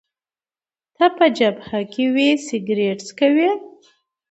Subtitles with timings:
[0.95, 3.49] ته په جبهه کي وې، سګرېټ څکوې؟